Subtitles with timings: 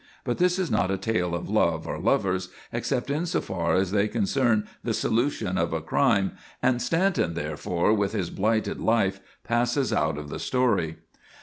[0.23, 4.67] But this is not a tale of love or lovers, except insofar as they concern
[4.83, 10.29] the solution of a crime, and Stanton therefore, with his blighted life, passes out of
[10.29, 10.95] the story.